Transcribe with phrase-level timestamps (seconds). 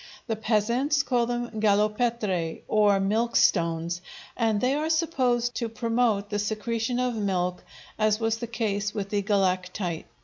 [0.25, 4.01] The peasants call them galopetræ, or "milk stones,"
[4.35, 7.63] and they are supposed to promote the secretion of milk,
[7.99, 10.07] as was the case with the galactite.